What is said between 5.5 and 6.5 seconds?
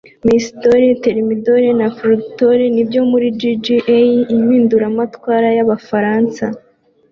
y'Abafaransa